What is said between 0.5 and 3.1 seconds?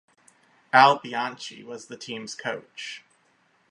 Al Bianchi was the team's coach.